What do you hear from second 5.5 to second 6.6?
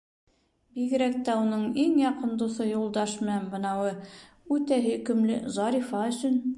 Зарифа өсөн...